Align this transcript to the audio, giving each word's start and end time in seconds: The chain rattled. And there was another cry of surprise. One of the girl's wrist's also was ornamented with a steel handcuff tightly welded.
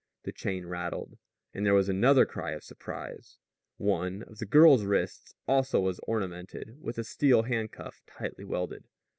The 0.23 0.31
chain 0.31 0.65
rattled. 0.65 1.19
And 1.53 1.63
there 1.63 1.75
was 1.75 1.87
another 1.87 2.25
cry 2.25 2.53
of 2.53 2.63
surprise. 2.63 3.37
One 3.77 4.23
of 4.23 4.39
the 4.39 4.47
girl's 4.47 4.83
wrist's 4.83 5.35
also 5.47 5.79
was 5.79 5.99
ornamented 6.07 6.81
with 6.81 6.97
a 6.97 7.03
steel 7.03 7.43
handcuff 7.43 8.01
tightly 8.07 8.43
welded. 8.43 8.85